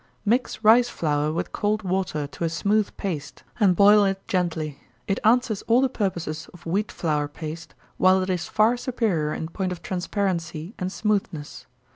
_Mix 0.25 0.63
rice 0.63 0.89
flour 0.89 1.31
with 1.31 1.51
cold 1.51 1.83
water, 1.83 2.25
to 2.25 2.43
a 2.43 2.49
smooth 2.49 2.89
paste, 2.97 3.43
and 3.59 3.75
boil 3.75 4.03
it 4.03 4.27
gently. 4.27 4.79
It 5.07 5.19
answers 5.23 5.61
all 5.67 5.79
the 5.79 5.89
purposes 5.89 6.49
of 6.55 6.65
wheat 6.65 6.91
flour 6.91 7.27
paste, 7.27 7.75
while 7.97 8.19
it 8.23 8.29
is 8.31 8.47
far 8.47 8.77
superior 8.77 9.31
in 9.31 9.49
point 9.49 9.71
of 9.71 9.83
transparency 9.83 10.73
and 10.79 10.91
smoothness. 10.91 11.67